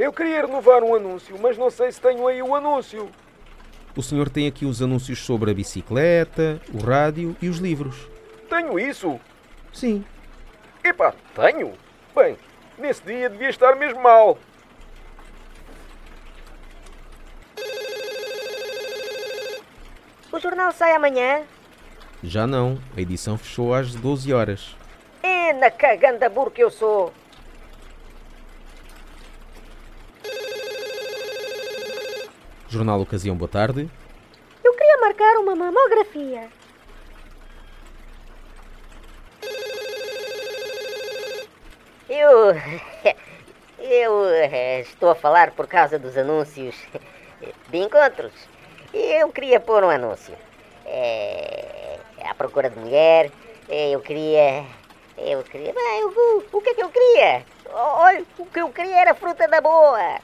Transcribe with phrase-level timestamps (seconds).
[0.00, 3.10] Eu queria renovar um anúncio, mas não sei se tenho aí o anúncio.
[3.94, 8.08] O senhor tem aqui os anúncios sobre a bicicleta, o rádio e os livros.
[8.48, 9.20] Tenho isso?
[9.74, 10.02] Sim.
[10.82, 11.74] Epá, tenho?
[12.16, 12.38] Bem,
[12.78, 14.38] nesse dia devia estar mesmo mal.
[20.32, 21.42] O jornal sai amanhã?
[22.24, 22.78] Já não.
[22.96, 24.74] A edição fechou às 12 horas.
[25.22, 27.12] É na caganda burro que eu sou.
[32.70, 33.90] Jornal Ocasião, boa tarde.
[34.62, 36.48] Eu queria marcar uma mamografia.
[42.08, 42.54] Eu.
[43.82, 46.76] Eu eh, estou a falar por causa dos anúncios
[47.70, 48.30] de encontros.
[48.94, 50.34] Eu queria pôr um anúncio.
[50.86, 53.32] É, à procura de mulher.
[53.68, 54.64] Eu queria.
[55.18, 55.72] Eu queria.
[55.72, 57.44] Bem, o, o que é que eu queria?
[57.72, 60.20] Olha, o que eu queria era fruta da boa.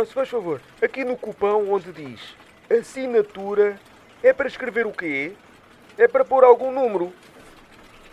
[0.00, 2.34] Mas se faz favor, aqui no cupão onde diz
[2.70, 3.78] assinatura,
[4.22, 5.34] é para escrever o quê?
[5.98, 7.12] É para pôr algum número?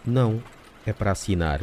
[0.06, 0.44] Não.
[0.86, 1.62] É para assinar.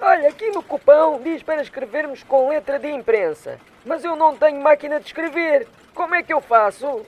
[0.00, 3.60] Olha, aqui no cupão diz para escrevermos com letra de imprensa.
[3.84, 5.68] Mas eu não tenho máquina de escrever.
[5.94, 7.06] Como é que eu faço?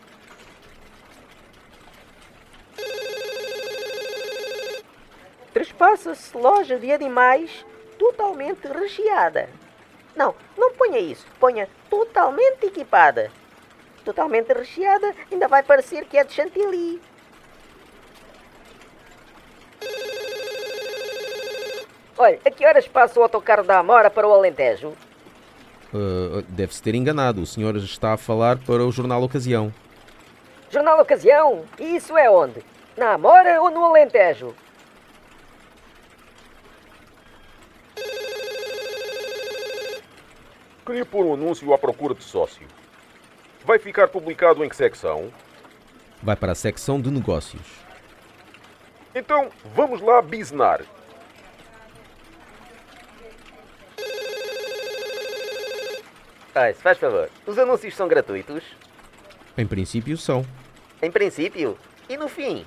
[5.58, 7.66] Trespassa-se loja de animais
[7.98, 9.48] totalmente recheada.
[10.14, 11.26] Não, não ponha isso.
[11.40, 13.28] Ponha totalmente equipada.
[14.04, 17.02] Totalmente recheada ainda vai parecer que é de chantilly.
[22.16, 24.92] Olha, a que horas passa o autocarro da Amora para o Alentejo?
[25.92, 27.42] Uh, Deve-se ter enganado.
[27.42, 29.74] O senhor está a falar para o Jornal Ocasião.
[30.70, 31.64] Jornal Ocasião?
[31.80, 32.64] E isso é onde?
[32.96, 34.54] Na Amora ou no Alentejo?
[40.88, 42.66] Queria pôr um anúncio à procura de sócio.
[43.62, 45.30] Vai ficar publicado em que secção?
[46.22, 47.60] Vai para a secção de negócios.
[49.14, 50.80] Então, vamos lá bisnar.
[56.54, 58.64] Ai, se faz favor, os anúncios são gratuitos?
[59.58, 60.42] Em princípio, são.
[61.02, 61.76] Em princípio.
[62.08, 62.64] E no fim?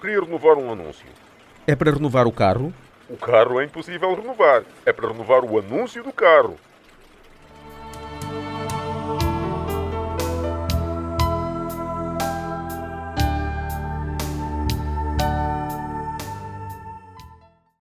[0.00, 1.06] Queria renovar um anúncio.
[1.64, 2.74] É para renovar o carro?
[3.08, 4.64] O carro é impossível renovar.
[4.84, 6.56] É para renovar o anúncio do carro.